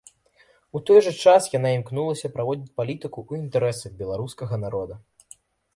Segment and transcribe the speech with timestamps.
[0.77, 4.95] У той жа час яна імкнулася праводзіць палітыку ў інтарэсах беларускага народа.